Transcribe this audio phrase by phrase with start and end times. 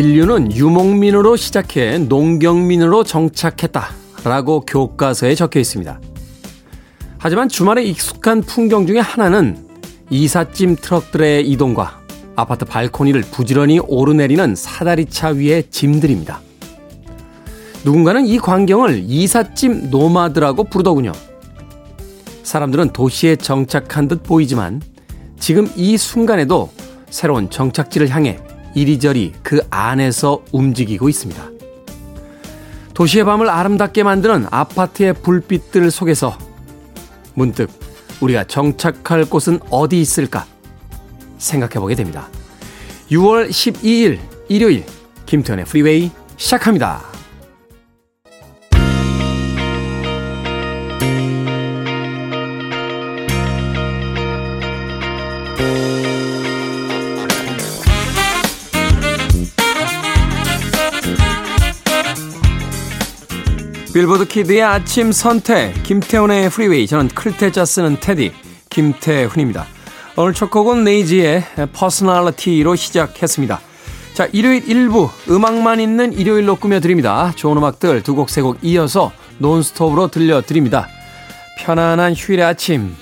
[0.00, 3.90] 인류는 유목민으로 시작해 농경민으로 정착했다.
[4.24, 6.00] 라고 교과서에 적혀 있습니다.
[7.18, 9.68] 하지만 주말에 익숙한 풍경 중에 하나는
[10.08, 12.00] 이삿짐 트럭들의 이동과
[12.34, 16.40] 아파트 발코니를 부지런히 오르내리는 사다리차 위의 짐들입니다.
[17.84, 21.12] 누군가는 이 광경을 이삿짐 노마드라고 부르더군요.
[22.42, 24.80] 사람들은 도시에 정착한 듯 보이지만
[25.38, 26.70] 지금 이 순간에도
[27.10, 28.38] 새로운 정착지를 향해
[28.74, 31.42] 이리저리 그 안에서 움직이고 있습니다.
[32.94, 36.36] 도시의 밤을 아름답게 만드는 아파트의 불빛들 속에서
[37.34, 37.70] 문득
[38.20, 40.46] 우리가 정착할 곳은 어디 있을까
[41.38, 42.28] 생각해 보게 됩니다.
[43.10, 44.84] 6월 12일 일요일
[45.26, 47.09] 김태현의 프리웨이 시작합니다.
[63.92, 68.32] 빌보드 Kid의 아침 선택 김태훈의 프리웨이 저는 클 태 자 쓰는 태디
[68.70, 69.66] 김태훈입니다.
[70.16, 73.60] 오늘 첫 곡은 네이지의 Personality로 시작했습니다.
[74.14, 77.32] 자 일요일 1부 음악만 있는 일요일로 꾸며드립니다.
[77.34, 80.86] 좋은 음악들 두 곡 세곡 이어서 논스톱으로 들려드립니다.
[81.58, 82.94] 편안한 휴일의 아침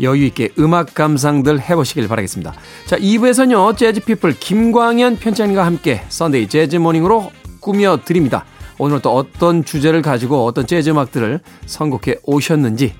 [0.00, 2.54] 여유있게 음악 감상들 해보시길 바라겠습니다.
[2.86, 8.44] 자 2부에서는요 재즈피플 김광현 편집장과 함께 Sunday Jazz Morning으로 꾸며드립니다.
[8.78, 12.94] 오늘 또 어떤 주제를 가지고 어떤 재즈 음악들을 선곡해 오셨는지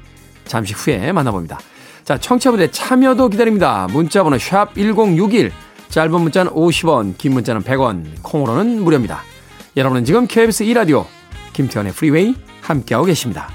[0.45, 1.59] 잠시 후에 만나봅니다.
[2.05, 3.89] 자, 청취자분들의 참여도 기다립니다.
[3.91, 5.53] 문자번호 샵 1061,
[5.89, 9.23] 짧은 문자는 50원, 긴 문자는 100원, 콩으로는 무료입니다.
[9.77, 11.05] 여러분은 지금 KBS 2라디오
[11.53, 13.49] 김태훈의 프리웨이 함께하고 계십니다.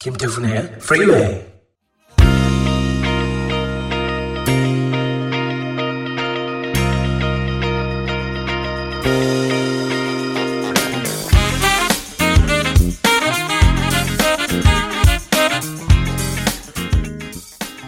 [0.00, 1.51] 김태훈의 프리웨이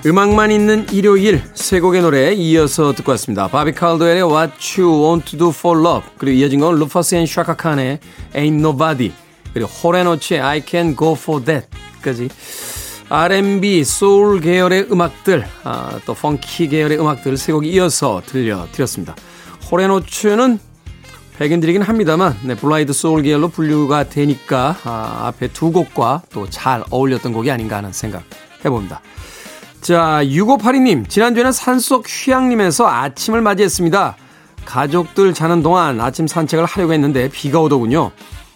[0.07, 3.49] 음악만 있는 일요일 세 곡의 노래 이어서 듣고 왔습니다.
[3.49, 8.01] 바비 칼도엘의 What You Won't Do for Love 그리고 이어진 건 루퍼스 앤 샤카 칸의
[8.35, 9.13] Ain't Nobody
[9.55, 12.29] 그리고 홀 앤 오츠의 I Can Go For That까지
[13.09, 19.15] R&B, 소울 계열의 음악들 아, 또 funky 계열의 음악들 세 곡 이어서 들려드렸습니다.
[19.71, 20.59] 홀 앤 오츠는
[21.39, 27.33] 백인들이긴 합니다만 네, blue-eyed soul 계열로 분류가 되니까 아, 앞에 두 곡과 또 잘 어울렸던
[27.33, 28.23] 곡이 아닌가 하는 생각
[28.65, 29.01] 해봅니다.
[29.85, 34.17] 자, 6582님, 지난주에는 산속 휴양림에서 아침을 맞이했습니다.
[34.65, 38.11] 가족들 자는 동안 아침 산책을 하려고 했는데 비가 오더군요.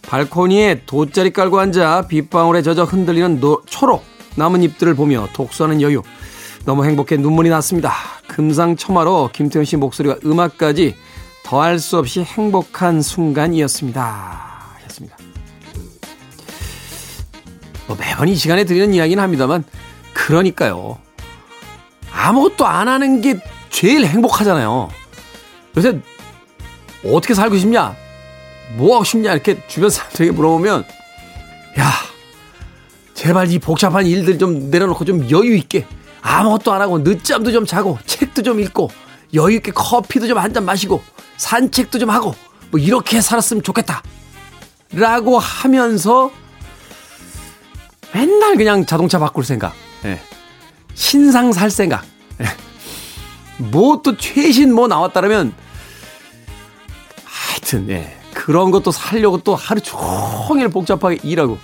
[0.09, 4.05] 발코니에 돗자리 깔고 앉아 빗방울에 젖어 흔들리는 노, 초록
[4.37, 6.03] 나뭇잎들을 보며 독서하는 여유.
[6.65, 7.93] 너무 행복해 눈물이 났습니다.
[8.29, 10.97] 금상첨화로 김태현 씨 목소리와 음악까지
[11.43, 14.01] 더할 수 없이 행복한 순간이었습니다.
[14.77, 15.19] 하셨습니다.
[17.87, 19.63] 뭐 매번 이 시간에 드리는 이야기는 합니다만,
[20.15, 20.97] 그러니까요.
[22.19, 23.39] 아무것도 안 하는 게
[23.71, 24.91] 제일 행복하잖아요.
[25.77, 26.01] 요새
[27.07, 27.95] 어떻게 살고 싶냐?
[28.77, 29.33] 뭐 하고 싶냐?
[29.33, 30.85] 이렇게 주변 사람들에게 물어보면,
[31.79, 31.93] 야,
[33.15, 35.87] 제발 이 복잡한 일들 좀 내려놓고 좀 여유 있게
[36.21, 38.91] 아무것도 안 하고 늦잠도 좀 자고 책도 좀 읽고
[39.35, 41.03] 여유 있게 커피도 좀 한 잔 마시고
[41.37, 42.35] 산책도 좀 하고
[42.71, 44.03] 뭐 이렇게 살았으면 좋겠다.
[44.93, 46.31] 라고 하면서
[48.13, 49.73] 맨날 그냥 자동차 바꿀 생각.
[50.05, 50.21] 예.
[50.99, 52.05] 신상 살 생각.
[53.71, 55.55] 뭐 또 최신 뭐 나왔다라면
[57.25, 58.17] 하여튼 예.
[58.35, 61.59] 그런 것도 살려고 또 하루 종일 복잡하게 일하고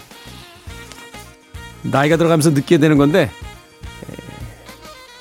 [1.82, 3.30] 나이가 들어가면서 느끼게 되는 건데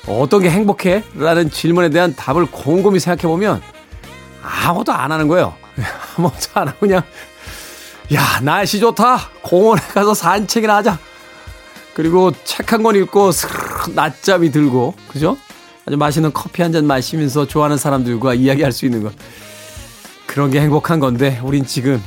[0.08, 0.12] 예.
[0.12, 1.02] 어떤 게 행복해?
[1.14, 3.60] 라는 질문에 대한 답을 곰곰이 생각해 보면
[4.42, 5.54] 아무것도 안 하는 거예요.
[6.16, 7.02] 아무것도 안 하고 그냥
[8.12, 10.98] 야 날씨 좋다 공원에 가서 산책이나 하자
[11.94, 15.36] 그리고 책 한 권 읽고 스르르 낮잠이 들고 그죠?
[15.86, 19.12] 아주 맛있는 커피 한 잔 마시면서 좋아하는 사람들과 이야기할 수 있는 것
[20.26, 22.02] 그런 게 행복한 건데 우린 지금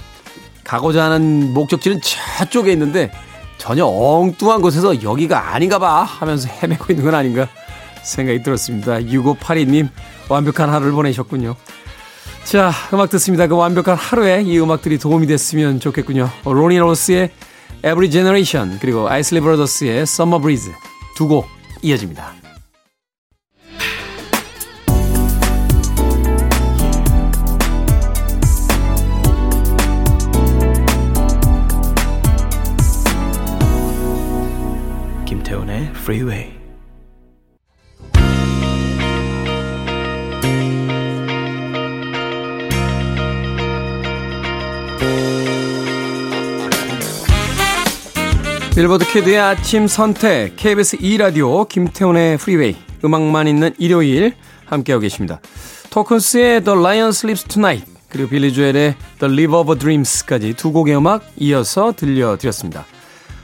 [0.64, 3.12] 가고자 하는 목적지는 저쪽에 있는데
[3.58, 7.48] 전혀 엉뚱한 곳에서 여기가 아닌가 봐 하면서 헤매고 있는 건 아닌가
[8.04, 8.98] 생각이 들었습니다.
[9.00, 9.90] 6582님
[10.30, 11.56] 완벽한 하루를 보내셨군요.
[12.44, 13.48] 자, 음악 듣습니다.
[13.48, 16.30] 그 완벽한 하루에 이 음악들이 도움이 됐으면 좋겠군요.
[16.46, 17.32] 로니 로스의
[17.88, 20.74] Every Generation 그리고 아이슬리 브라더스의 Summer Breeze
[21.16, 21.48] 두 곡
[21.82, 22.34] 이어집니다.
[35.26, 36.57] 김태훈의 Freeway
[48.78, 54.36] 빌보드 Kid의 아침 선택 KBS 2라디오 김태훈의 프리웨이 음악만 있는 일요일
[54.68, 55.42] 함께하고 계십니다.
[55.90, 61.24] 토큰스의 The Lion Sleeps Tonight 그리고 빌리 조엘의 The River of Dreams까지 두 곡의 음악
[61.38, 62.86] 이어서 들려드렸습니다.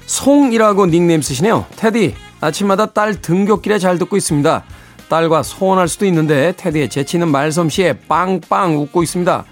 [0.05, 1.65] 송이라고 닉네임 쓰시네요.
[1.77, 4.63] 테디 아침마다 딸 등굣길에 잘 듣고 있습니다.
[5.09, 9.45] 딸과 소원할 수도 있는데 테디의 재치있는 말솜씨에 빵빵 웃고 있습니다.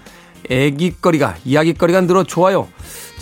[0.48, 2.68] 애기거리가 이야기거리가 늘어 좋아요.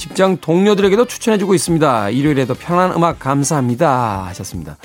[0.01, 2.09] 직장 동료들에게도 추천해주고 있습니다.
[2.09, 4.25] 일요일에도 편안한 음악 감사합니다.
[4.29, 4.79] 하셨습니다.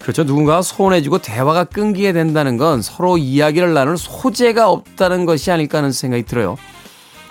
[0.00, 0.24] 그렇죠.
[0.24, 6.24] 누군가 소원해주고 대화가 끊기게 된다는 건 서로 이야기를 나눌 소재가 없다는 것이 아닐까 하는 생각이
[6.24, 6.56] 들어요.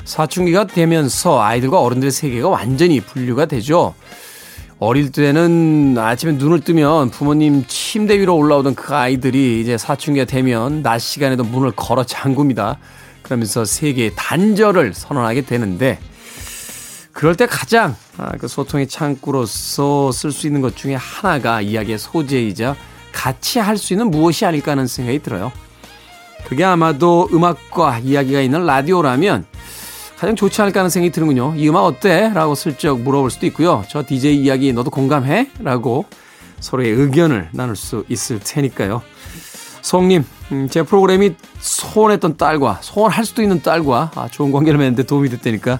[0.06, 3.94] 사춘기가 되면서 아이들과 어른들의 세계가 완전히 분류가 되죠.
[4.80, 11.00] 어릴 때는 아침에 눈을 뜨면 부모님 침대 위로 올라오던 그 아이들이 이제 사춘기가 되면 낮
[11.00, 12.78] 시간에도 문을 걸어 잠굽니다.
[13.24, 16.00] 그러면서 세계의 단절을 선언하게 되는데
[17.14, 22.76] 그럴 때 가장 아, 그 소통의 창구로서 쓸 수 있는 것 중에 하나가 이야기의 소재이자
[23.12, 25.52] 같이 할 수 있는 무엇이 아닐까 하는 생각이 들어요.
[26.46, 29.46] 그게 아마도 음악과 이야기가 있는 라디오라면
[30.18, 31.54] 가장 좋지 않을까 하는 생각이 드는군요.
[31.58, 32.32] 이 음악 어때?
[32.34, 33.84] 라고 슬쩍 물어볼 수도 있고요.
[33.90, 35.50] 저 DJ 이야기 너도 공감해?
[35.60, 36.06] 라고
[36.60, 39.02] 서로의 의견을 나눌 수 있을 테니까요.
[39.82, 45.30] 송님, 음, 제 프로그램이 소원했던 딸과, 소원할 수도 있는 딸과 아, 좋은 관계를 맺는데 도움이
[45.30, 45.80] 됐다니까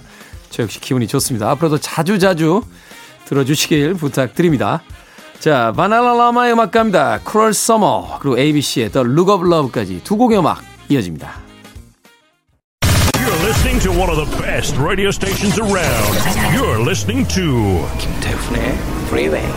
[0.52, 1.50] 저 역시 기분이 좋습니다.
[1.50, 2.62] 앞으로도 자주자주
[3.24, 4.82] 들어주시길 부탁드립니다.
[5.40, 7.18] 자, 바나나라마의 음악 갑니다.
[7.26, 11.40] Cruel Summer 그리고 ABC의 The Look of Love까지 두 곡의 음악 이어집니다.
[12.82, 16.18] You're listening to one of the best radio stations around.
[16.54, 18.76] You're listening to 김태훈의
[19.06, 19.48] Freeway.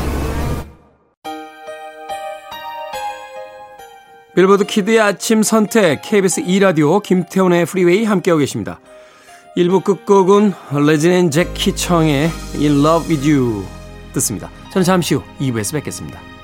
[4.33, 8.79] 빌보드 Kid의 아침 선택 KBS 2라디오 김태훈의 프리웨이 함께하고 계십니다.
[9.57, 10.51] 1부 끝곡은
[10.85, 13.63] 레진 앤 재키 청의 In Love With You
[14.13, 14.49] 듣습니다.
[14.73, 16.34] 저는 잠시 후 2부에서 뵙겠습니다.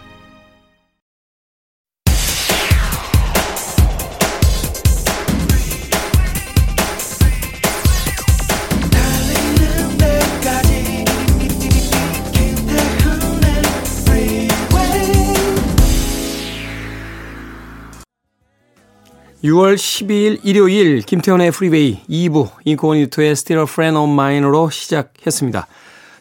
[19.43, 25.67] (6월 12일) 일요일 김태훈의 프리웨이 2부 Incognito의 Still a Friend of Mine으로 시작했습니다.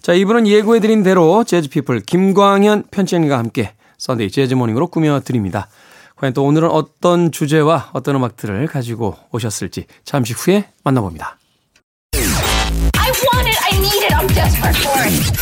[0.01, 5.69] 자, 이분은 예고해드린 대로 재즈피플 김광현 편집장님과 함께 썬데이 재즈모닝으로 꾸며드립니다.
[6.17, 11.39] 과연 또 오늘은 어떤 주제와 어떤 음악들을 가지고 오셨을지 잠시 후에 만나봅니다.
[12.15, 13.59] I want it.
[13.63, 14.15] I need it.
[14.15, 15.41] I'm desperate for it.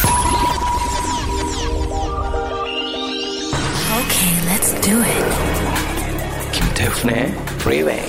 [3.98, 5.57] Okay, let's do it.
[6.88, 8.02] 김태훈의 Freeway.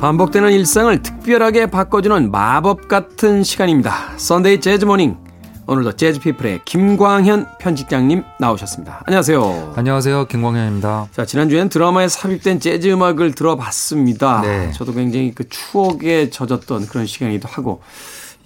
[0.00, 4.12] 반복되는 일상을 특별하게 바꿔주는 마법 같은 시간입니다.
[4.16, 5.25] 썬데이 재즈 모닝.
[5.68, 9.02] 오늘도 재즈피플의 김광현 편집장님 나오셨습니다.
[9.04, 9.72] 안녕하세요.
[9.74, 10.26] 안녕하세요.
[10.28, 11.08] 김광현입니다.
[11.10, 14.42] 자, 지난주엔 드라마에 삽입된 재즈 음악을 들어봤습니다.
[14.42, 14.70] 네.
[14.72, 17.82] 저도 굉장히 그 추억에 젖었던 그런 시간이기도 하고,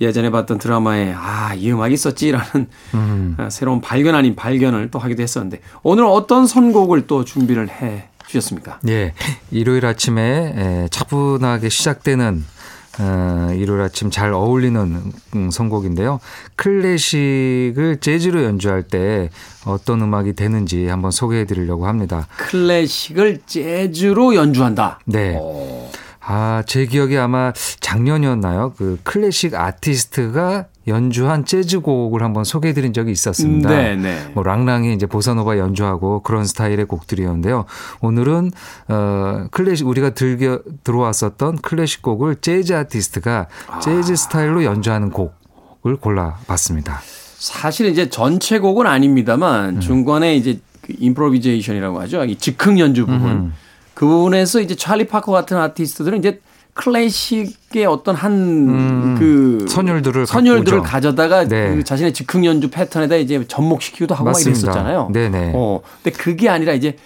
[0.00, 3.34] 예전에 봤던 드라마에, 아, 이 음악이 있었지라는 음.
[3.36, 8.78] 아, 새로운 발견 아닌 발견을 또 하기도 했었는데, 오늘 어떤 선곡을 또 준비를 해 주셨습니까?
[8.88, 9.12] 예.
[9.50, 12.46] 일요일 아침에 에, 차분하게 시작되는
[12.98, 16.20] 어, 일요일 아침 잘 어울리는 음, 선곡인데요.
[16.56, 19.30] 클래식을 재즈로 연주할 때
[19.64, 22.26] 어떤 음악이 되는지 한번 소개해 드리려고 합니다.
[22.36, 25.00] 클래식을 재즈로 연주한다.
[25.04, 25.38] 네.
[26.32, 28.74] 아, 제 기억에 아마 작년이었나요?
[28.76, 33.68] 그 클래식 아티스트가 연주한 재즈곡을 한번 소개해 드린 적이 있었습니다.
[33.68, 34.30] 네, 네.
[34.32, 37.64] 뭐 랑랑이 이제 보사노바 연주하고 그런 스타일의 곡들이었는데요.
[38.00, 38.52] 오늘은
[38.86, 43.48] 어 클래식 우리가 즐겨 들어왔었던 클래식 곡을 재즈 아티스트가
[43.82, 47.00] 재즈 스타일로 연주하는 곡을 골라 봤습니다.
[47.38, 49.80] 사실 이제 전체 곡은 아닙니다만 음.
[49.80, 52.24] 중간에 이제 그 improvisation이라고 하죠.
[52.24, 53.52] 이 즉흥 연주 부분.
[54.00, 56.40] 그 부분에서 이제 찰리 파커 같은 아티스트들은 이제
[56.72, 60.80] 클래식의 어떤 한그 선율들을 선율들을.
[60.80, 61.76] 가져다가 네.
[61.76, 64.58] 그 자신의 즉흥 연주 패턴에다 이제 접목시키기도 하고 막 맞습니다.
[64.58, 65.10] 이랬었잖아요.
[65.12, 65.52] 네네.
[65.54, 65.82] 어.
[66.02, 66.96] 근데 그게 아니라 이제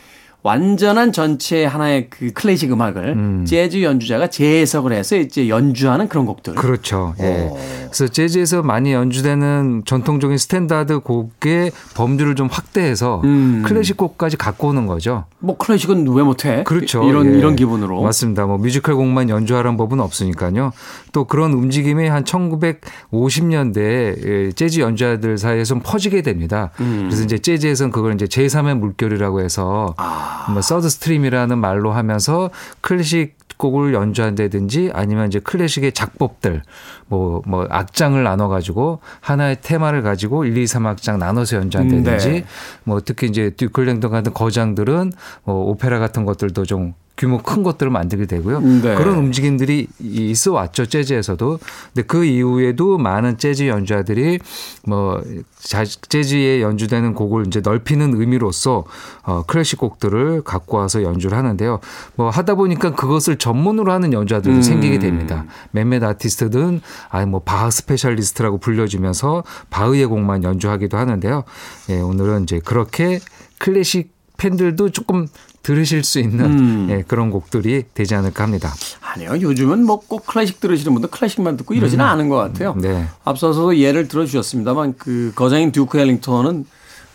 [0.45, 6.55] 완전한 전체 하나의 그 클래식 음악을 재즈 연주자가 재해석을 해서 이제 연주하는 그런 곡들.
[6.55, 7.15] 그렇죠.
[7.21, 7.49] 예.
[7.51, 7.59] 오.
[7.87, 13.63] 그래서 재즈에서 많이 연주되는 전통적인 스탠다드 곡의 범주를 좀 확대해서 음.
[13.65, 15.25] 클래식 곡까지 갖고 오는 거죠.
[15.39, 16.63] 뭐 클래식은 왜 못해?
[16.65, 17.09] 그렇죠.
[17.09, 17.39] 이런 예.
[17.39, 18.03] 이런 기분으로.
[18.03, 18.45] 맞습니다.
[18.45, 20.73] 뭐 뮤지컬 곡만 연주하라는 법은 없으니까요.
[21.13, 26.69] 또 그런 움직임이 한 1950년대에 재즈 연주자들 사이에 좀 퍼지게 됩니다.
[26.81, 27.07] 음.
[27.09, 30.34] 그래서 이제 재즈에서는 그걸 이제 제3의 물결이라고 해서 아.
[30.51, 32.51] 뭐 third stream이라는 말로 하면서
[32.81, 36.63] 클래식 곡을 연주한다든지 아니면 이제 클래식의 작법들
[37.07, 42.45] 뭐, 뭐 악장을 나눠 가지고 하나의 테마를 가지고 1, 2, 3 악장 나눠서 연주한다든지 네.
[42.83, 45.13] 뭐 특히 이제 듀클랭턴 같은 거장들은
[45.45, 48.61] 뭐 오페라 같은 것들도 좀 규모 큰 것들을 만들게 되고요.
[48.61, 48.95] 네.
[48.97, 51.61] 그런 움직임들이 있어 왔죠 재즈에서도.
[51.95, 54.41] 근데 그 이후에도 많은 재즈 연주자들이
[54.87, 55.23] 뭐
[55.57, 58.85] 자- 재즈에 연주되는 곡을 이제 넓히는 의미로서
[59.23, 61.79] 어 클래식 곡들을 갖고 와서 연주를 하는데요.
[62.17, 64.63] 뭐 하다 보니까 그것을 전문으로 하는 연주자들도 음.
[64.63, 65.47] 생기게 됩니다.
[65.71, 66.81] 몇몇 아티스트들은
[67.11, 71.45] 아니 뭐 바하 specialist라고 불려지면서 바흐의 곡만 연주하기도 하는데요.
[71.91, 73.21] 예, 오늘은 이제 그렇게
[73.59, 75.29] 클래식 팬들도 조금
[75.65, 76.87] 들으실 수 있는 음.
[76.91, 78.73] 예, 그런 곡들이 되지 않을까 합니다.
[79.01, 79.41] 아니요.
[79.41, 82.75] 요즘은 뭐 꼭 클래식 들으시는 분들 클래식만 듣고 이러지는 않은 것 같아요.
[82.81, 83.07] 네.
[83.25, 86.67] 앞서서도 예를 들어주셨습니다만 그 거장인 듀크 엘링턴은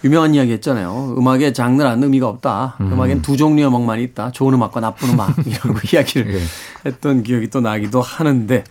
[0.03, 1.15] 유명한 이야기 했잖아요.
[1.17, 2.77] 음악에 장르 안 의미가 없다.
[2.81, 2.99] 음.
[2.99, 4.31] 악엔두 종류의 음악만 있다.
[4.31, 5.35] 좋은 음악과 나쁜 음악.
[5.45, 6.41] 이런 거 이야기를 예.
[6.85, 8.63] 했던 기억이 또 나기도 하는데.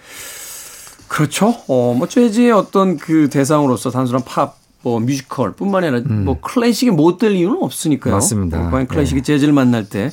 [1.07, 1.55] 그렇죠.
[1.69, 7.33] 어, 뭐 재즈의 어떤 그 대상으로서 단순한 팝, 뭐 뮤지컬 뿐만 아니라 뭐 클래식이 못될
[7.33, 8.15] 이유는 없으니까요.
[8.15, 8.17] 음.
[8.17, 8.69] 맞습니다.
[8.69, 10.11] 어, 과연 클래식이 재즈를 만날 때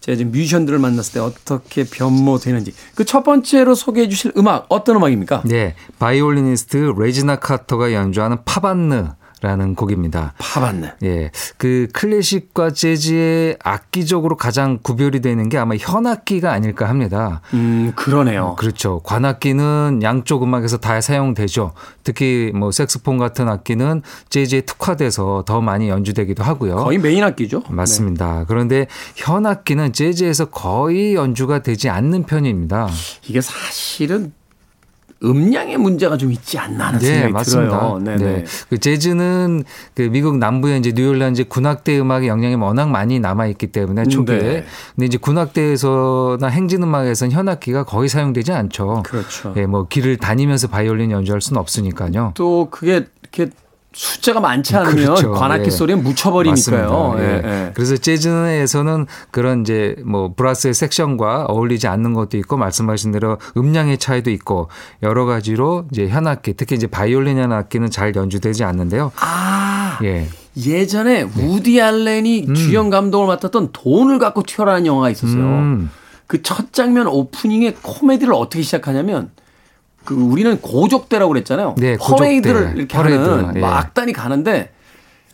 [0.00, 5.42] 재즈 뮤지션들을 만났을 때 어떻게 변모되는지 그 첫 번째로 소개해 주실 음악 어떤 음악입니까?
[5.44, 9.08] 네, 바이올리니스트 레지나 카터가 연주하는 파반느
[9.40, 10.34] 라는 곡입니다.
[10.38, 10.86] 파반느.
[11.04, 17.40] 예, 그 클래식과 재즈의 악기적으로 가장 구별이 되는 게 아마 현악기가 아닐까 합니다.
[17.54, 18.56] 음, 그러네요.
[18.58, 19.00] 그렇죠.
[19.04, 21.72] 관악기는 양쪽 음악에서 다 사용되죠.
[22.02, 26.76] 특히 뭐 색스폰 같은 악기는 재즈에 특화돼서 더 많이 연주되기도 하고요.
[26.76, 27.62] 거의 메인 악기죠.
[27.68, 28.44] 맞습니다.
[28.48, 32.86] 그런데 현악기는 재즈에서 거의 연주가 되지 않는 편입니다.
[32.86, 32.92] 네.
[33.28, 34.32] 이게 사실은
[35.22, 37.78] 음량의 문제가 좀 있지 않나 하는 네, 생각이 맞습니다.
[37.78, 37.98] 들어요.
[37.98, 38.24] 네네.
[38.24, 38.44] 네.
[38.70, 44.04] 그 재즈는 그 미국 남부의 이제 뉴올리언즈 군악대 음악의 영향이 워낙 많이 남아 있기 때문에
[44.04, 44.38] 초기에.
[44.38, 44.64] 네.
[44.94, 49.02] 근데 이제 군악대에서나 행진 음악에서는 현악기가 거의 사용되지 않죠.
[49.04, 49.54] 그렇죠.
[49.56, 52.32] 예, 뭐 길을 다니면서 바이올린 연주할 수는 없으니까요.
[52.34, 53.50] 또 그게 이렇게
[53.94, 55.32] 숫자가 많지 않으면 그렇죠.
[55.32, 55.70] 관악기 예.
[55.70, 57.16] 소리에 묻혀버리니까요.
[57.18, 57.22] 예.
[57.22, 57.72] 예, 예.
[57.74, 64.30] 그래서 재즈에서는 그런 이제 뭐 브라스의 섹션과 어울리지 않는 것도 있고 말씀하신 대로 음량의 차이도
[64.30, 64.68] 있고
[65.02, 69.10] 여러 가지로 이제 현악기 특히 이제 바이올린 현악기는 잘 연주되지 않는데요.
[69.20, 70.28] 아 예.
[70.56, 75.42] 예전에 우디 알렌이 주연 감독을 맡았던 돈을 갖고 튀어라는 영화가 있었어요.
[75.42, 75.90] 음.
[76.26, 79.30] 그첫 장면 오프닝에 코미디를 어떻게 시작하냐면
[80.04, 81.74] 그 우리는 고적대라고 그랬잖아요.
[81.78, 82.78] 네, 퍼레이드를 고적대.
[82.78, 83.22] 이렇게 퍼레이드.
[83.22, 83.60] 하는 예.
[83.60, 84.72] 막 악단이 가는데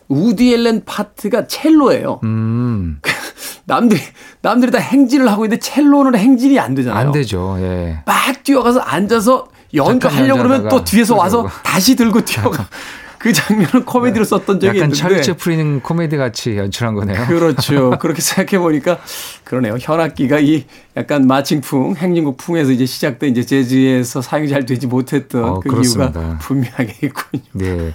[0.07, 2.19] 우디 앨런 파트가 첼로예요.
[2.23, 2.99] 음.
[3.65, 3.99] 남들이
[4.41, 6.99] 남들이 다 행진을 하고 있는데 첼로는 행진이 안 되잖아요.
[7.07, 7.57] 안 되죠.
[7.59, 7.99] 예.
[8.05, 11.49] 막 뛰어가서 앉아서 연주하려고 그러면 또 뒤에서 와서.
[11.63, 12.67] 다시 들고 뛰어가.
[13.25, 14.95] 그 장면을 코미디로 썼던 적이 약간 있는데.
[14.95, 17.25] 찰리 채플린 코미디 같이 연출한 거네요.
[17.25, 17.89] 그렇죠.
[17.99, 18.99] 그렇게 생각해 보니까
[19.43, 19.77] 그러네요.
[19.79, 20.65] 현악기가 이
[20.95, 26.19] 약간 marching풍, 행진곡 풍에서 이제 시작된 이제 재즈에서 사용이 잘 되지 못했던 어, 그 그렇습니다.
[26.21, 27.41] 이유가 분명하게 있군요.
[27.53, 27.93] 네.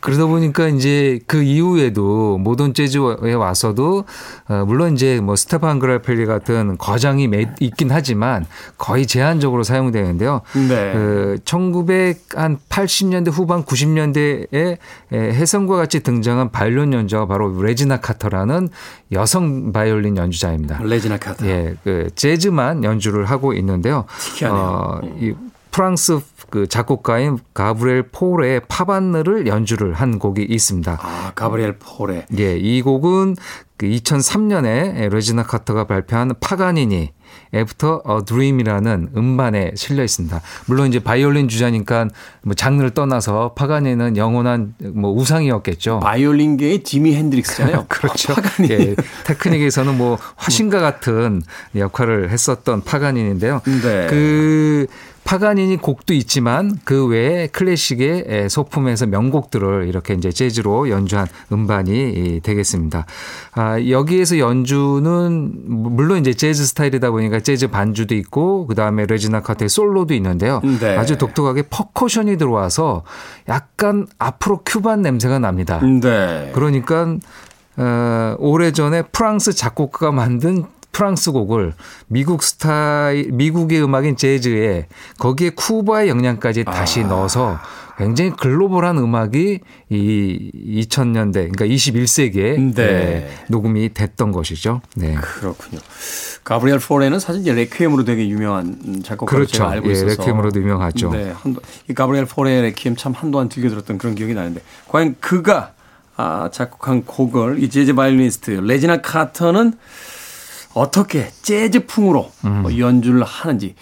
[0.00, 4.04] 그러다 보니까 이제 그 이후에도 모던 재즈에 와서도
[4.48, 8.46] 어, 물론 이제 뭐 스테판 그라펠리 같은 거장이 매- 있긴 하지만
[8.78, 10.40] 거의 제한적으로 사용되는데요.
[10.54, 10.92] 네.
[10.92, 14.71] 그 1980년대 후반 90년대에
[15.12, 18.68] 혜성과 같이 등장한 바이올린 연주가 바로 레지나 카터라는
[19.12, 20.80] 여성 바이올린 연주자입니다.
[20.82, 21.44] 레지나 카터.
[21.44, 24.04] 예, 그 재즈만 연주를 하고 있는데요.
[24.18, 24.62] 특이하네요.
[24.62, 25.34] 어, 이
[25.72, 30.98] 프랑스 그 작곡가인 가브리엘 포레의 파반느를 연주를 한 곡이 있습니다.
[31.00, 33.36] 아, 가브리엘 포레의 예, 이 곡은
[33.78, 37.10] 그 2003년에 레지나 카터가 발표한 파가니니
[37.54, 40.40] After a Dream이라는 음반에 실려 있습니다.
[40.66, 42.08] 물론 이제 바이올린 주자니까
[42.42, 46.00] 뭐 장르를 떠나서 파가니는 영원한 뭐 우상이었겠죠.
[46.00, 47.86] 바이올린계의 지미 핸드릭스잖아요.
[47.88, 48.34] 그렇죠.
[48.34, 48.70] 파가니.
[48.70, 51.42] 예, 테크닉에서는 뭐 화신과 같은
[51.74, 53.62] 역할을 했었던 파가닌인데요.
[53.64, 54.06] 네.
[54.08, 54.86] 그
[55.24, 63.06] 파가닌이 곡도 있지만 그 외에 클래식의 소품에서 명곡들을 이렇게 이제 재즈로 연주한 음반이 되겠습니다.
[63.54, 69.68] 아, 여기에서 연주는 물론 이제 재즈 스타일이다 보니까 재즈 반주도 있고 그 다음에 레지나 카터의
[69.68, 70.60] 솔로도 있는데요.
[70.80, 70.96] 네.
[70.96, 73.04] 아주 독특하게 퍼커션이 들어와서
[73.48, 75.80] 약간 Afro-Cuban 냄새가 납니다.
[75.80, 76.50] 네.
[76.52, 77.16] 그러니까
[77.76, 81.72] 어, 오래전에 프랑스 작곡가가 만든 프랑스 곡을
[82.06, 84.86] 미국 스타일, 미국의 음악인 재즈에
[85.18, 87.58] 거기에 쿠바의 영향까지 다시 넣어서
[87.98, 90.50] 굉장히 글로벌한 음악이 이
[90.86, 93.30] 2000년대, 그러니까 21세기에 네.
[93.48, 94.80] 녹음이 됐던 것이죠.
[94.96, 95.14] 네.
[95.14, 95.80] 그렇군요.
[96.44, 99.58] 가브리엘 포레는 사실 이제 레퀴엠으로 되게 유명한 작곡가로 그렇죠.
[99.58, 101.10] 제가 알고 예, 있어서 레퀴엠으로도 유명하죠.
[101.10, 105.72] 네, 한도, 이 가브리엘 포레의 레퀴엠 참 한동안 즐겨 들었던 그런 기억이 나는데 과연 그가
[106.16, 109.74] 아, 작곡한 곡을 이 재즈 바이올리니스트 레지나 카터는
[110.74, 112.62] 어떻게 재즈풍으로 음.
[112.62, 113.74] 뭐 연주를 하는지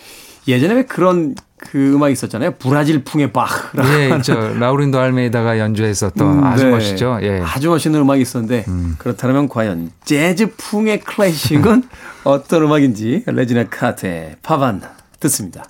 [0.48, 2.52] 예전에 왜 그런 그 음악이 있었잖아요.
[2.52, 6.70] 브라질풍의 바흐라는 예, 저 라우린도 알메이다가 연주했었던 음, 아주 네.
[6.70, 7.18] 멋있죠.
[7.22, 7.40] 예.
[7.44, 8.64] 아주 멋있는 음악이 있었는데
[8.98, 11.82] 그렇다면 과연 재즈풍의 클래식은
[12.24, 14.80] 어떤 음악인지 레지나 카터의 파반느
[15.20, 15.64] 듣습니다.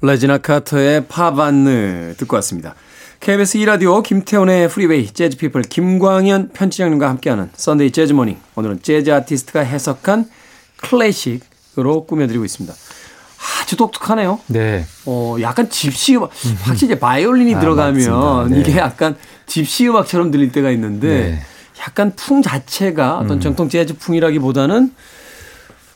[0.00, 2.74] 레지나 카터의 파반느 듣고 왔습니다.
[3.22, 10.28] KBS 2라디오 김태훈의 프리웨이 재즈피플 김광현 편집장님과 함께하는 썬데이 재즈모닝 오늘은 재즈 아티스트가 해석한
[10.78, 12.74] 클래식으로 꾸며드리고 있습니다.
[13.60, 14.40] 아주 독특하네요.
[14.48, 14.84] 네.
[15.06, 18.50] 어, 약간 집시 음악, 확실히 이제 바이올린이 아, 들어가면.
[18.50, 18.60] 네.
[18.60, 21.30] 이게 약간 집시 음악처럼 들릴 때가 있는데 네.
[21.30, 21.40] 음.
[21.78, 24.92] 약간 풍 자체가 어떤 정통 재즈 풍이라기보다는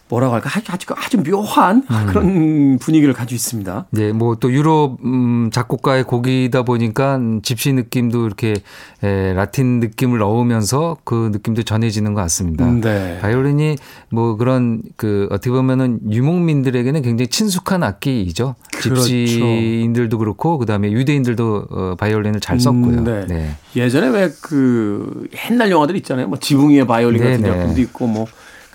[0.08, 2.06] 뭐라고 할까 아주, 아주, 묘한 음.
[2.06, 3.86] 그런 분위기를 가지고 있습니다.
[3.90, 8.54] 네, 뭐 또 유럽 음, 작곡가의 곡이다 보니까 집시 느낌도 이렇게
[9.02, 12.66] 에, 라틴 느낌을 넣으면서 그 느낌도 전해지는 것 같습니다.
[12.70, 13.18] 네.
[13.20, 13.76] 바이올린이
[14.10, 18.54] 뭐 그런 그 어떻게 보면은 유목민들에게는 굉장히 친숙한 악기이죠.
[18.72, 19.02] 그렇죠.
[19.02, 22.98] 집시인들도 그렇고 그다음에 유대인들도 어, 바이올린을 잘 썼고요.
[22.98, 23.26] 음, 네.
[23.26, 23.57] 네.
[23.74, 26.28] 예전에 왜 그 옛날 영화들 있잖아요.
[26.28, 27.57] 뭐 지붕 위의 바이올린 같은 네네.
[27.59, 28.26] 작품도 있고 뭐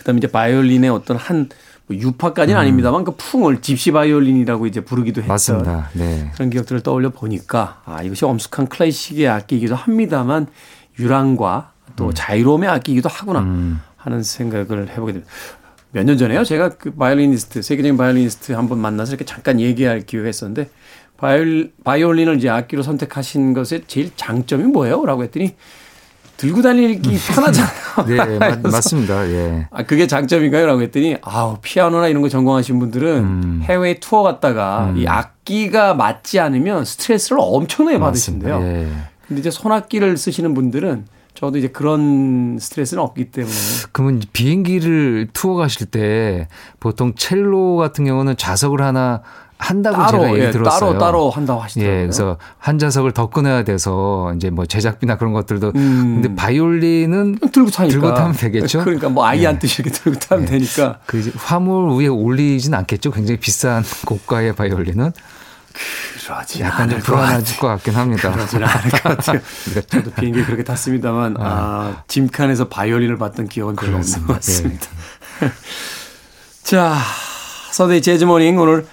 [0.02, 1.48] 그다음에 이제 바이올린의 어떤 한뭐
[1.92, 5.34] 유파까지는 아닙니다만 그 풍을 집시 바이올린이라고 이제 부르기도 했던 음.
[5.34, 5.90] 맞습니다.
[5.94, 6.32] 네.
[6.34, 10.48] 그런 기억들을 떠올려 보니까 아 이것이 엄숙한 클래식의 악기이기도 합니다만
[11.00, 12.12] 유랑과 또 음.
[12.14, 15.32] 자유로움의 악기이기도 하구나 하는 생각을 해보게 됩니다.
[15.94, 16.44] 몇 년 전에요.
[16.46, 20.70] 제가 그 바이올리니스트 세계적인 바이올리니스트 한 번 만나서 이렇게 잠깐 얘기할 기회가 있었는데
[21.18, 25.06] 바이올, 바이올린을 이제 악기로 선택하신 것의 제일 장점이 뭐예요?
[25.06, 25.56] 라고 했더니
[26.42, 27.72] 들고 다니기 편하잖아요.
[28.08, 29.28] 네, 맞, 그래서 맞습니다.
[29.30, 29.68] 예.
[29.70, 30.66] 아, 그게 장점인가요?
[30.66, 33.60] 라고 했더니, 아우, 피아노나 이런 거 전공하신 분들은 음.
[33.64, 38.50] 해외 투어 갔다가 이 악기가 맞지 않으면 스트레스를 엄청나게 맞습니다.
[38.50, 38.78] 받으신대요.
[38.86, 38.92] 예.
[39.28, 43.54] 근데 이제 손악기를 쓰시는 분들은 저도 이제 그런 스트레스는 없기 때문에.
[43.92, 46.48] 그러면 비행기를 투어 가실 때
[46.80, 49.22] 보통 첼로 같은 경우는 좌석을 하나
[49.62, 50.80] 한다고 따로, 제가 얘기 예, 들었어요.
[50.80, 51.96] 따로, 따로 한다고 하시더라고요.
[51.96, 56.22] 예, 그래서 한 좌석을 더 끊어야 돼서 이제 뭐 제작비나 그런 것들도 음.
[56.22, 57.92] 근데 바이올린은 들고 타니까.
[57.94, 58.80] 들고 타면 되겠죠?
[58.84, 59.48] 그러니까 뭐 아이 예.
[59.48, 60.98] 안 뜨시 이렇게 들고 타면 되니까.
[61.06, 63.12] 그 화물 위에 올리진 않겠죠.
[63.12, 65.12] 굉장히 비싼 고가의 바이올린은
[66.26, 67.60] 그러지 약간 좀 않을 것.
[67.60, 68.32] 것 같긴 합니다.
[68.32, 69.40] 그러지는 않을 것 같아요.
[69.88, 74.88] 저도 비행기 그렇게 탔습니다만 아, 짐칸에서 바이올린을 봤던 기억은 별로 없는 것 같습니다.
[76.64, 76.96] 자,
[77.72, 78.86] Sunday Jazz Morning 오늘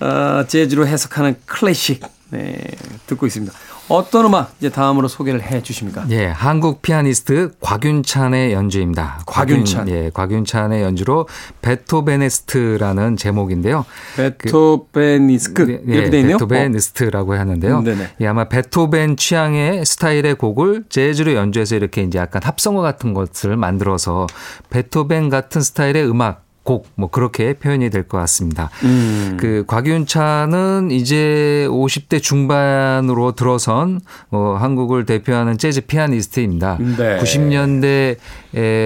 [0.00, 2.58] 어, 재즈로 해석하는 클래식 네,
[3.06, 3.52] 듣고 있습니다.
[3.88, 6.04] 어떤 음악 이제 다음으로 소개를 해 주십니까?
[6.10, 9.22] 예, 한국 피아니스트 곽윤찬의 연주입니다.
[9.24, 9.86] 곽윤찬.
[9.86, 11.26] 곽윤, 예, 곽윤찬의 연주로
[11.62, 13.86] Beethovenesque라는 제목인데요.
[14.16, 16.36] Beethovenesque 네, 네, 이렇게 돼 있네요.
[16.36, 17.78] Beethovenesque라고 하는데요.
[17.78, 18.10] 음, 네네.
[18.20, 24.26] 예, 아마 베토벤 취향의 스타일의 곡을 재즈로 연주해서 이렇게 이제 약간 합성어 같은 것을 만들어서
[24.68, 28.68] 베토벤 같은 스타일의 음악 곡, 뭐, 그렇게 표현이 될 것 같습니다.
[28.84, 29.38] 음.
[29.40, 34.00] 그, 곽윤찬은 이제 50대 중반으로 들어선,
[34.30, 36.76] 어, 한국을 대표하는 재즈 피아니스트입니다.
[36.78, 37.18] 네.
[37.20, 38.16] 90년대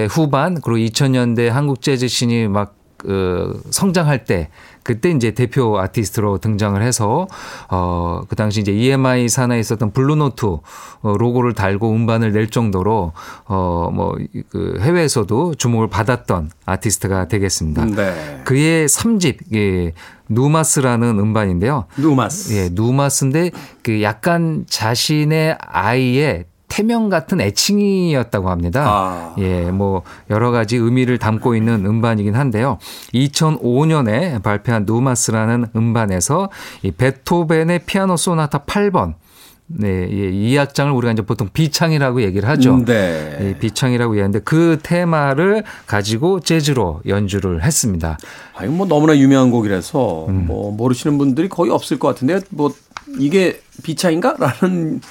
[0.09, 4.47] 후반, 그리고 2000년대 한국 재즈 신이 막, 어, 성장할 때,
[4.83, 7.27] 그때 이제 대표 아티스트로 등장을 해서
[7.69, 13.13] 어 그 당시 이제 EMI 산하에 있었던 블루노트 어, 로고를 달고 음반을 낼 정도로
[13.45, 14.15] 어뭐
[14.49, 17.85] 그 해외에서도 주목을 받았던 아티스트가 되겠습니다.
[17.85, 18.41] 네.
[18.45, 19.93] 그의 3집 예,
[20.29, 21.85] 누마스라는 음반인데요.
[21.97, 22.53] 누마스.
[22.53, 28.83] 예, 누마스인데 그 약간 자신의 아이의 태명 같은 애칭이었다고 합니다.
[28.87, 29.35] 아.
[29.37, 32.79] 예, 뭐 여러 가지 의미를 담고 있는 음반이긴 한데요.
[33.13, 36.49] 2005년에 발표한 누마스라는 음반에서
[36.81, 39.13] 이 베토벤의 피아노 소나타 8번
[39.67, 42.73] 네, 예, 이 악장을 우리가 이제 보통 비창이라고 얘기를 하죠.
[42.73, 43.51] 음, 네.
[43.51, 48.17] 이 비창이라고 얘기하는데 그 테마를 가지고 재즈로 연주를 했습니다.
[48.55, 50.45] 아, 이거 뭐 너무나 유명한 곡이라서 음.
[50.47, 52.73] 뭐 모르시는 분들이 거의 없을 것 같은데 뭐
[53.19, 55.01] 이게 비차인가라는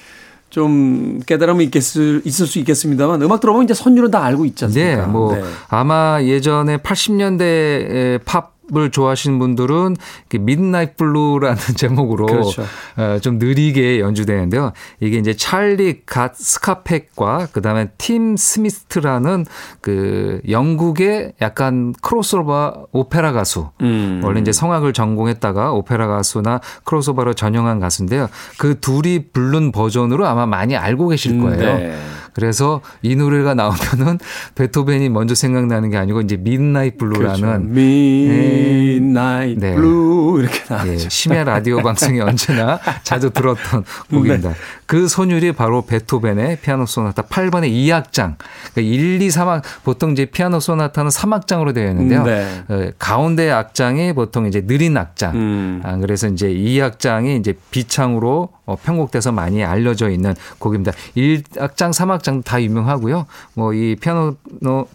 [0.53, 5.07] 좀 깨달음이 있겠을, 있을 수 있겠습니다만 음악 들어보면 이제 선율은 다 알고 있지 않습니까?
[5.07, 5.35] 네, 뭐
[5.69, 9.97] 아마 예전에 80년대 팝 팝을 좋아하시는 분들은
[10.35, 12.63] midnight blue라는 제목으로 그렇죠.
[12.97, 14.73] 어, 좀 느리게 연주되는데요.
[15.01, 19.47] 이게 이제 찰리 스카벡과 그다음에 팀 스미트라는
[19.81, 23.71] 그 영국의 약간 크로스오버 오페라 가수.
[23.83, 24.21] 음.
[24.25, 28.29] 원래 이제 성악을 전공했다가 오페라 가수나 크로스오버로 전향한 가수인데요.
[28.59, 31.79] 그 둘이 부른 버전으로 아마 많이 알고 계실 거예요.
[31.79, 31.99] 네.
[32.33, 34.18] 그래서 이 노래가 나오면은
[34.55, 36.97] 베토벤이 먼저 생각나는 게 아니고 이제 그렇죠.
[36.99, 39.75] blue라는 Midnight 네.
[39.75, 41.09] Blue 이렇게 예, 나왔죠.
[41.09, 44.51] 심야 라디오 방송에 언제나 자주 들었던 곡입니다.
[44.51, 44.55] 네.
[44.87, 48.37] 그 손율이 바로 베토벤의 피아노 소나타 8번의 2악장.
[48.75, 52.25] 그러니까 1, 2, 3악 보통 이제 피아노 소나타는 3악장으로 되어 있는데요.
[52.25, 52.64] 네.
[52.68, 55.35] 어, 가운데 악장이 보통 이제 느린 악장.
[55.35, 55.81] 음.
[55.85, 60.92] 아, 그래서 이제 2악장이 이제 비창으로 어, 편곡돼서 많이 알려져 있는 곡입니다.
[61.16, 63.27] 1악장, 3악장 다 유명하고요.
[63.55, 64.37] 뭐 이 피아노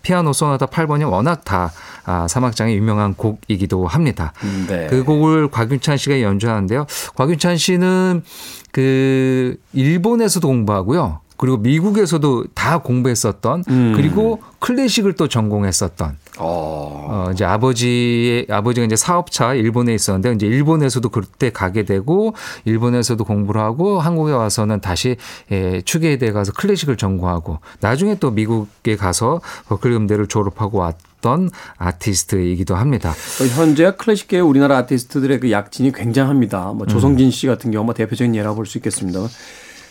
[0.02, 1.72] 피아노 소나타 8번이 워낙 다
[2.06, 4.34] 아, 3악장이 유명한 곡이기도 합니다.
[4.68, 4.88] 네.
[4.88, 6.86] 그 곡을 곽윤찬 씨가 연주하는데요.
[7.16, 8.24] 곽윤찬 씨는
[8.72, 11.22] 그 일본에서도 공부하고요.
[11.38, 13.94] 그리고 미국에서도 다 공부했었던 음.
[13.96, 17.08] 그리고 클래식을 또 전공했었던 어.
[17.10, 22.34] 어 이제 아버지의 아버지가 이제 사업차 일본에 있었는데 이제 일본에서도 그때 가게 되고
[22.66, 25.16] 일본에서도 공부를 하고 한국에 와서는 다시
[25.52, 33.12] 예, 추계대에 가서 클래식을 전공하고 나중에 또 미국에 가서 버클리 음대를 졸업하고 왔던 아티스트이기도 합니다.
[33.12, 36.74] 어, 현재 클래식계 우리나라 아티스트들의 그 약진이 굉장합니다.
[36.74, 39.20] 뭐 조성진 씨 같은 경우 뭐 대표적인 예라고 볼수 있겠습니다.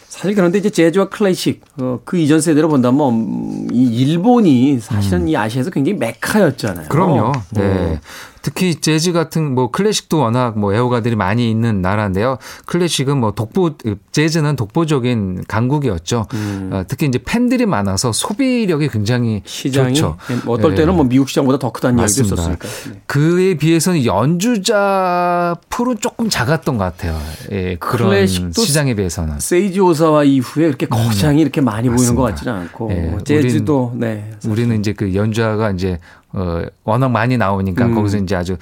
[0.09, 5.37] 사실 그런데 이제 재즈와 클래식 어, 그 이전 세대로 본다면 음, 이 일본이 사실은 이
[5.37, 6.89] 아시아에서 굉장히 메카였잖아요.
[6.89, 7.33] 그럼요.
[7.53, 7.63] 네.
[7.63, 8.01] 어.
[8.47, 12.39] 특히 재즈 같은 뭐 클래식도 워낙 뭐 애호가들이 많이 있는 나라인데요.
[12.67, 13.73] 클래식은 뭐 독보
[14.13, 16.27] 재즈는 독보적인 강국이었죠.
[16.71, 20.17] 어, 특히 이제 팬들이 많아서 소비력이 굉장히 시장이 좋죠.
[20.45, 20.77] 뭐 어떨 네.
[20.77, 22.35] 때는 뭐 미국 시장보다 더 크다는 맞습니다.
[22.35, 22.69] 있었으니까.
[22.69, 23.01] 네.
[23.07, 27.19] 그에 비해서는 연주자 풀은 조금 작았던 것 같아요.
[27.51, 29.41] 예, 그런 클래식도 시장에 비해서는.
[29.41, 32.31] 세이지 오사와 이후에 이렇게 거장이 이렇게 많이 보이는 것 음.
[32.31, 32.31] 맞습니다.
[32.31, 34.31] 같지는 않고 예, 뭐 재즈도 네.
[34.47, 35.99] 우리는 이제 그 연주자가 이제
[36.37, 37.95] 어 워낙 많이 나오니까 음.
[37.95, 38.57] 거기서 이제 아주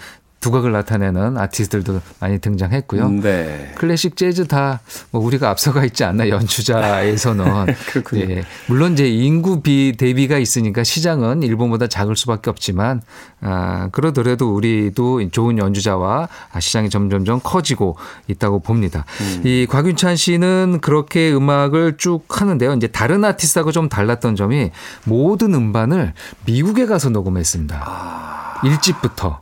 [0.45, 3.09] 두각을 나타내는 아티스트들도 많이 등장했고요.
[3.09, 3.73] 네.
[3.77, 4.81] 클래식 재즈 다
[5.11, 8.31] 뭐 우리가 앞서가 있지 않나 연주자에서는 그렇군요.
[8.31, 13.01] 예, 물론 이제 인구 비 대비가 있으니까 시장은 일본보다 작을 수밖에 없지만
[13.41, 16.29] 아 그러더라도 우리도 좋은 연주자와
[16.59, 17.97] 시장이 점점점 커지고
[18.29, 19.05] 있다고 봅니다.
[19.45, 22.75] 이 곽윤찬 씨는 그렇게 음악을 쭉 하는데요.
[22.75, 24.71] 이제 다른 아티스트하고 좀 달랐던 점이
[25.05, 26.13] 모든 음반을
[26.45, 28.61] 미국에 가서 녹음했습니다.
[28.65, 29.39] 일 1집부터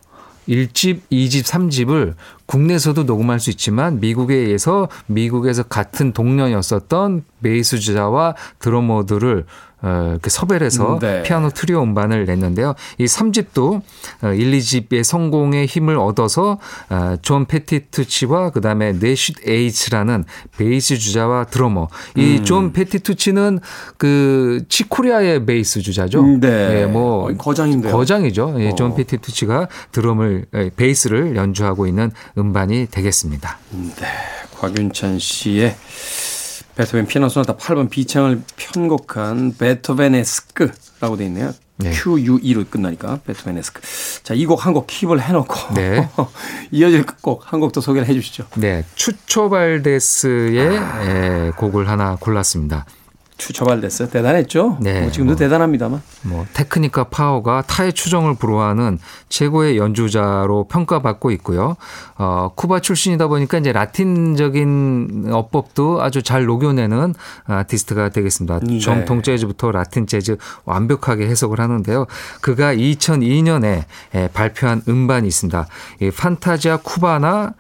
[0.49, 2.15] 1집, 2집, 3집을
[2.47, 9.47] 국내에서도 녹음할 수 있지만 미국에 의해서 미국에서 같은 동년이었었던 베이스 주자와 드러머들을
[9.83, 11.23] 어, 섭외를 해서 음, 네.
[11.23, 12.75] 피아노 트리오 음반을 냈는데요.
[12.99, 13.83] 이 3집도
[14.23, 20.25] 1, 2집의 성공의 힘을 얻어서 어, 존 페티투치와 그다음에 내쉿 웨이츠라는
[20.57, 21.89] 베이스 주자와 드러머.
[22.17, 22.45] 이 음.
[22.45, 23.59] 존 페티투치는
[23.97, 26.21] 그 칙 코리아의 베이스 주자죠.
[26.21, 26.83] 음, 네.
[26.83, 27.93] 예, 뭐 거의 거장인데요.
[27.93, 28.57] 거장이죠.
[28.59, 28.95] 예, 존 어.
[28.95, 33.59] 페티투치가 드럼을 예, 베이스를 연주하고 있는 음반이 되겠습니다.
[33.71, 34.07] 네.
[34.59, 35.75] 곽윤찬 씨의
[36.77, 41.53] 베토벤 피아노 소나타 8번 비창을 편곡한 Beethovenesque라고 돼 있네요.
[41.77, 41.91] 네.
[41.91, 43.81] QUE로 끝나니까 Beethovenesque.
[44.23, 46.09] 자, 이 곡 한 곡 keep을 해놓고 네.
[46.71, 48.45] 이어질 곡 한 곡 더 소개를 해 주시죠.
[48.57, 52.87] 네, 추초 발데스의 예, 곡을 하나 골랐습니다.
[53.39, 54.09] 추처발됐어요.
[54.09, 54.79] 대단했죠?
[54.81, 55.37] 네, 뭐 지금도 뭐.
[55.39, 61.77] 대단합니다.만 뭐 테크닉과 파워가 타의 추정을 불허하는 최고의 연주자로 평가받고 있고요.
[62.17, 67.15] 어, 쿠바 출신이다 보니까 이제 라틴적인 어법도 아주 잘 녹여내는
[67.47, 68.61] 아티스트가 되겠습니다.
[68.63, 68.79] 네.
[68.79, 72.07] 정통 재즈부터 라틴 재즈 완벽하게 해석을 하는데요.
[72.41, 73.85] 그가 2002년에
[74.33, 75.67] 발표한 음반이 있습니다.
[76.01, 77.55] 이 Fantasia Cubana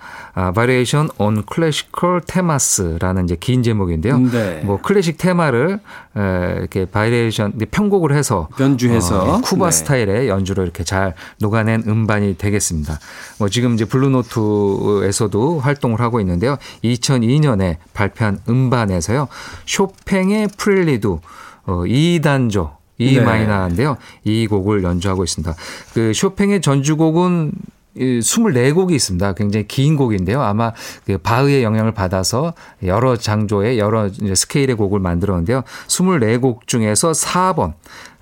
[0.54, 4.18] Variation on Classical Themes라는 이제 긴 제목인데요.
[4.18, 4.60] 네.
[4.64, 9.22] 뭐 클래식 테마를 에, 이렇게 variation 편곡을 해서 변주해서.
[9.22, 9.70] 어, 쿠바 네.
[9.70, 12.98] 스타일의 연주로 이렇게 잘 녹아낸 음반이 되겠습니다.
[13.38, 16.56] 뭐 지금 이제 블루노트에서도 활동을 하고 있는데요.
[16.84, 19.28] 2002년에 발표한 음반에서요.
[19.66, 23.20] 쇼팽의 prelude 어, E단조 E 네.
[23.20, 23.96] minor인데요.
[24.24, 25.54] 이 곡을 연주하고 있습니다.
[25.94, 27.52] 그 쇼팽의 전주곡은
[27.94, 29.32] 이 24곡이 있습니다.
[29.34, 30.40] 굉장히 긴 곡인데요.
[30.42, 30.72] 아마
[31.04, 35.62] 그 바흐의 영향을 받아서 여러 장조의 여러 스케일의 곡을 만들었는데요.
[35.88, 37.74] 24곡 중에서 4번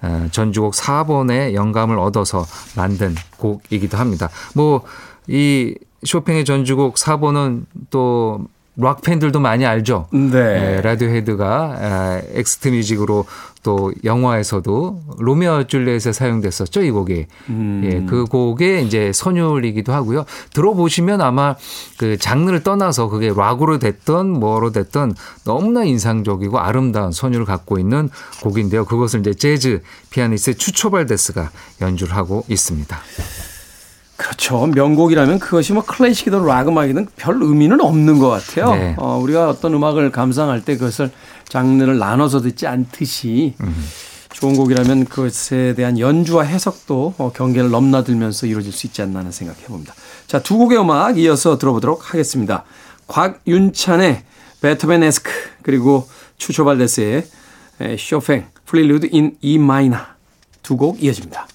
[0.02, 4.28] 어, 전주곡 4번의 영감을 얻어서 만든 곡이기도 합니다.
[4.54, 4.82] 뭐
[5.30, 8.46] 이 쇼팽의 전주곡 4번은 또
[8.80, 10.06] 락 팬들도 많이 알죠.
[10.10, 10.76] 네.
[10.76, 13.26] 예, 라디오헤드가 아, Exit Music으로
[13.62, 17.26] 또 영화에서도 로미오 줄리엣에 사용됐었죠, 이 곡이.
[17.50, 17.82] 음.
[17.84, 20.24] 예, 그 곡의 이제 선율이기도 하고요.
[20.54, 21.56] 들어보시면 아마
[21.98, 25.14] 그 장르를 떠나서 그게 락으로 됐던 뭐로 됐던
[25.44, 28.08] 너무나 인상적이고 아름다운 선율을 갖고 있는
[28.42, 28.86] 곡인데요.
[28.86, 31.50] 그것을 이제 재즈 피아니스트 추초발데스가
[31.82, 32.98] 연주를 하고 있습니다.
[34.20, 34.66] 그렇죠.
[34.66, 38.74] 명곡이라면 그것이 뭐 클래식이든 락 음악이든 별 의미는 없는 것 같아요.
[38.74, 38.94] 네.
[38.98, 41.10] 어, 우리가 어떤 음악을 감상할 때 그것을
[41.48, 43.54] 장르를 나눠서 듣지 않듯이
[44.32, 49.62] 좋은 곡이라면 그것에 대한 연주와 해석도 어, 경계를 넘나들면서 이루어질 수 있지 않나 하는 생각해
[49.64, 49.94] 봅니다.
[50.26, 52.64] 자, 두 곡의 음악 이어서 들어보도록 하겠습니다.
[53.06, 54.22] 곽윤찬의
[54.60, 55.30] Beethovenesque
[55.62, 57.24] 그리고 추초 발데스의
[57.80, 59.96] 에, 쇼팽 Prelude in E minor
[60.62, 61.48] 두 곡 이어집니다.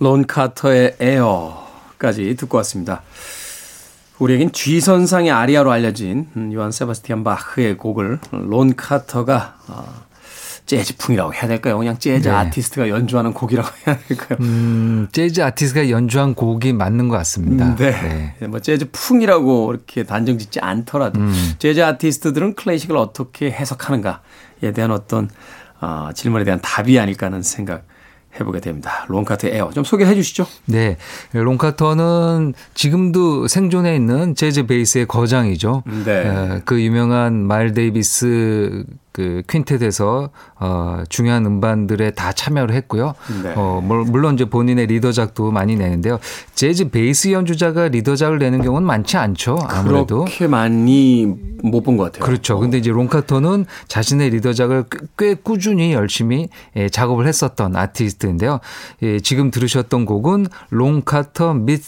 [0.00, 3.02] 론 카터의 에어까지 듣고 왔습니다.
[4.18, 9.84] 우리에겐 G선상의 아리아로 알려진 음, 요한 세바스티안 바흐의 곡을 론 카터가 어,
[10.64, 11.76] 재즈풍이라고 해야 될까요?
[11.76, 12.34] 그냥 재즈 네.
[12.34, 14.38] 아티스트가 연주하는 곡이라고 해야 될까요?
[14.40, 17.74] 음, 재즈 아티스트가 연주한 곡이 맞는 것 같습니다.
[17.76, 18.34] 네.
[18.46, 21.52] 뭐 재즈풍이라고 이렇게 단정 짓지 않더라도 음.
[21.58, 25.28] 재즈 아티스트들은 클래식을 어떻게 해석하는가에 대한 어떤
[25.80, 27.84] 어, 질문에 대한 답이 아닐까 하는 생각
[28.38, 29.04] 해보게 됩니다.
[29.08, 30.46] 론 카터 Air 좀 소개해 주시죠.
[30.66, 30.96] 네.
[31.32, 35.82] 론 카터는 지금도 생존해 있는 재즈 베이스의 거장이죠.
[36.04, 36.12] 네.
[36.26, 43.14] 에, 그 유명한 마일스 데이비스 그 quintet에서 어 중요한 음반들에 다 참여를 했고요.
[43.42, 43.52] 네.
[43.56, 46.20] 어 물- 물론 이제 본인의 리더작도 많이 내는데요.
[46.54, 49.58] 재즈 베이스 연주자가 리더작을 내는 경우는 많지 않죠.
[49.68, 51.26] 아무래도 그렇게 많이
[51.62, 52.24] 못 본 것 같아요.
[52.24, 52.58] 그렇죠.
[52.60, 58.60] 근데 이제 론카터는 자신의 리더작을 꽤- 꽤 꾸준히 열심히 예, 작업을 했었던 아티스트 인데요.
[59.02, 61.82] 예, 지금 들으셨던 곡은 론카터 및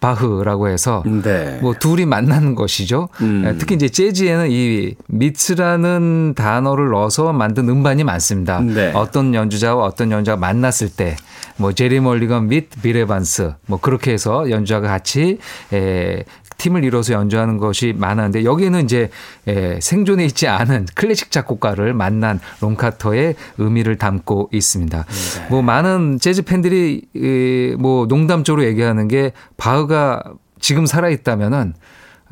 [0.00, 1.58] 바흐라고 해서 네.
[1.62, 3.08] 뭐 둘이 만나는 것이죠.
[3.22, 3.44] 음.
[3.46, 8.60] 예, 특히 이제 재즈에는 이 미츠라는 단어를 넣어서 만든 음반이 많습니다.
[8.60, 8.92] 네.
[8.94, 11.16] 어떤 연주자와 어떤 연주자가 만났을 때
[11.56, 15.38] 뭐 제리 멀리건 및 비레반스 뭐 그렇게 해서 연주자가 같이
[15.72, 16.24] 에,
[16.58, 19.10] 팀을 이뤄서 연주하는 것이 많았는데 여기는 이제
[19.46, 25.04] 에, 생존해 있지 않은 클래식 작곡가를 만난 론카터의 의미를 담고 있습니다.
[25.04, 25.46] 네.
[25.50, 30.22] 뭐 많은 재즈 팬들이 이, 뭐 농담적으로 얘기하는 게 바흐가
[30.60, 31.74] 지금 살아 있다면은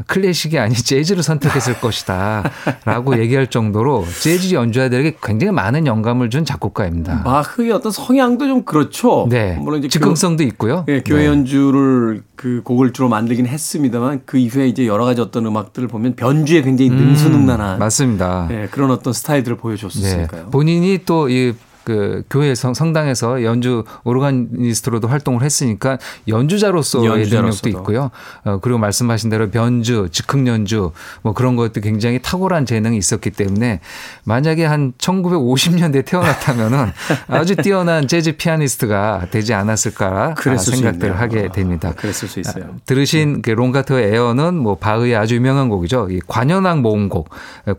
[0.06, 2.50] 클래식이 아닌 재즈를 선택했을 것이다.
[2.84, 7.22] 라고 얘기할 정도로 재즈 연주자들에게 굉장히 많은 영감을 준 작곡가입니다.
[7.24, 9.26] 바흐의 어떤 성향도 좀 그렇죠.
[9.28, 9.56] 네.
[9.60, 10.84] 물론 이제 즉흥성도 있고요.
[10.86, 11.26] 교, 예, 교회 네.
[11.26, 16.62] 연주를 그 곡을 주로 만들긴 했습니다만 그 이후에 이제 여러 가지 어떤 음악들을 보면 변주에
[16.62, 18.48] 굉장히 음, 능수능란한 맞습니다.
[18.50, 19.60] 예, 그런 어떤 스타일들을 네.
[19.60, 20.46] 보여줬으니까요.
[20.50, 27.08] 본인이 또이 그 교회 성, 성당에서 연주 오르가니스트로도 활동을 했으니까 연주자로서의.
[27.26, 28.10] 능력도 있고요.
[28.44, 30.92] 어, 그리고 말씀하신 대로 변주, 즉흥 연주
[31.22, 33.80] 뭐 그런 것도 굉장히 탁월한 재능이 있었기 때문에
[34.24, 36.92] 만약에 한 1950년대 태어났다면은
[37.28, 41.18] 아주 뛰어난 재즈 피아니스트가 되지 않았을까 생각들을.
[41.18, 41.92] 하게 아, 됩니다.
[41.96, 42.64] 그랬을 수 있어요.
[42.64, 46.08] 아, 들으신 그 롱가터 에어는 뭐 바흐의 아주 유명한 곡이죠.
[46.10, 47.30] 이 관현악 모음곡.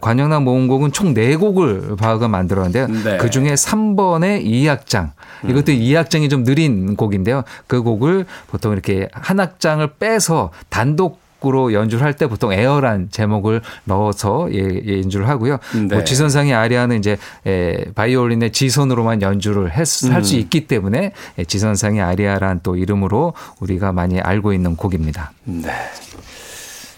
[0.01, 2.87] 관현악 모음곡은 총 4곡을 바흐가 만들었는데요.
[2.87, 3.17] 네.
[3.17, 5.11] 그 중에 3 번의 2악장.
[5.47, 7.43] 이것도 2악장이 좀 느린 곡인데요.
[7.67, 13.61] 그 곡을 보통 이렇게 한 악장을 빼서 단독 으로 연주를 할 때 보통 에어란 제목을
[13.83, 15.57] 넣어서 예, 예, 연주를 하고요.
[15.73, 15.95] 네.
[15.95, 20.21] 뭐 지선상의 아리아는 이제 에, 바이올린의 지선으로만 연주를 할수 음.
[20.23, 25.33] 있기 때문에 예, 지선상의 아리아란 또 이름으로 우리가 많이 알고 있는 곡입니다.
[25.43, 25.69] 네.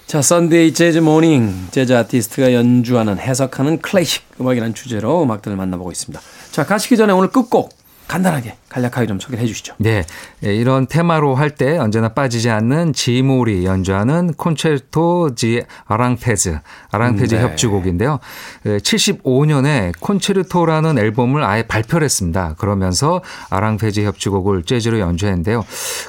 [0.05, 6.21] 자, Sunday Jazz Morning 재즈 아티스트가 연주하는 해석하는 클래식 음악이라는 주제로 음악들을 만나보고 있습니다.
[6.55, 7.75] 자, 가시기 전에 오늘 끝곡
[8.07, 9.73] 간단하게 간략하게 좀 소개해 주시죠.
[9.77, 10.03] 네,
[10.43, 16.59] 예, 이런 테마로 할 때 언제나 빠지지 않는 짐 홀이 연주하는 Concierto de Aranjuez,
[16.91, 17.41] Aranjuez 네.
[17.41, 18.19] 협주곡인데요.
[18.65, 22.55] 75년에 Concierto라는 앨범을 아예 발표를 했습니다.
[22.57, 25.63] 그러면서 Aranjuez 협주곡을 재즈로 연주했는데요.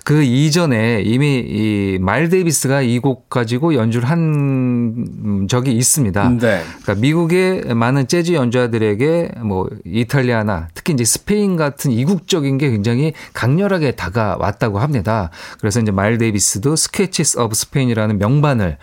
[0.04, 6.30] 그 이전에 이미 이 마일스 데이비스가 이 곡 가지고 연주를 한 적이 있습니다.
[6.40, 6.62] 네.
[6.82, 13.12] 그러니까 미국의 많은 재즈 연주자들에게 뭐 이탈리아나 특히 이제 스페인 같은 이국적인 느껴진 게 굉장히
[13.32, 15.30] 강렬하게 다가왔다고 합니다.
[15.60, 18.78] 그래서 이제 마일스 데이비스도 Sketches of Spain이라는 명반을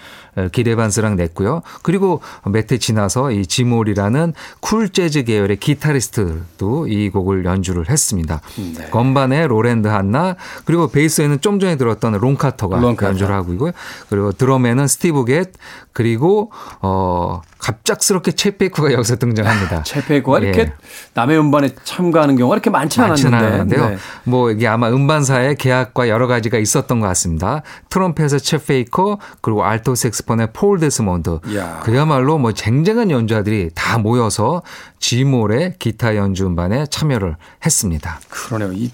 [0.52, 1.62] 길 에반스랑 냈고요.
[1.82, 8.42] 그리고 몇 해 지나서 이 짐 홀이라는 쿨 재즈 계열의 기타리스트도 이 곡을 연주를 했습니다.
[8.78, 8.90] 네.
[8.90, 13.10] 건반에 로랜드 한나 그리고 베이스에는 좀 전에 들었던 론 카터가 론 카터.
[13.10, 13.72] 연주를 하고 있고요.
[14.10, 15.52] 그리고 드럼에는 스티브 겟
[15.92, 19.84] 그리고 어 갑작스럽게 챗 베이커가 여기서 등장합니다.
[19.84, 20.74] 챗 베이커가 이렇게 예.
[21.14, 23.76] 남의 음반에 참가하는 경우가 이렇게 많지 많지는 않았는데.
[23.78, 23.90] 않았는데요.
[23.90, 23.98] 네.
[24.26, 27.62] 뭐 이게 아마 음반사의 계약과 여러 가지가 있었던 것 같습니다.
[27.90, 31.80] 트럼펫의 챗 베이커 그리고 알토 색소폰의 폴 데스몬드 이야.
[31.84, 34.62] 그야말로 뭐 쟁쟁한 연주자들이 다 모여서
[35.00, 38.20] 짐 홀의 기타 연주 음반에 참여를 했습니다.
[38.30, 38.74] 그러네요.
[38.74, 38.92] 이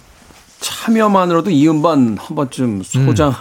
[0.60, 3.34] 참여만으로도 이 음반 한 번쯤 소장을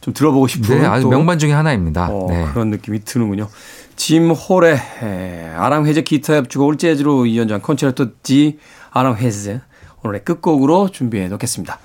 [0.00, 2.08] 좀 들어보고 싶은 네, 아주 또 명반 중에 하나입니다.
[2.10, 2.46] 어, 네.
[2.52, 3.48] 그런 느낌이 드는군요.
[3.96, 8.58] 짐 홀의 에, 아랑헤즈 기타 협주곡을 재즈로 이연주한 Concierto de
[8.90, 9.60] Aranjuez
[10.02, 11.78] 오늘의 끝곡으로 준비해 놓겠습니다.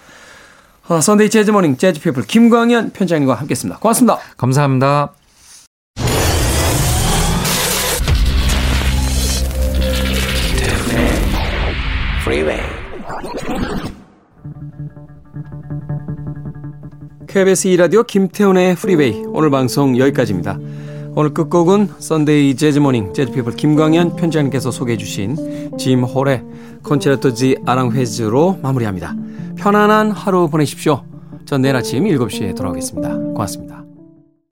[0.89, 3.79] 아, Sunday Jazz Morning 재즈 피플 김광현 편집장님과 함께했습니다.
[3.79, 4.17] 고맙습니다.
[4.37, 5.13] 감사합니다.
[12.29, 12.61] Freeway.
[17.27, 20.59] KBS 2라디오 김태훈의 프리웨이 오늘 방송 여기까지입니다.
[21.15, 26.43] 오늘 끝곡은 Sunday Jazz Morning 재즈피플 김광현 편집장님께서 소개해 주신 짐 홀의
[26.83, 29.15] Concierto de Aranjuez로 마무리합니다.
[29.57, 31.03] 편안한 하루 보내십시오.
[31.45, 33.09] 전 내일 아침 7시에 돌아오겠습니다.
[33.09, 33.78] 고맙습니다.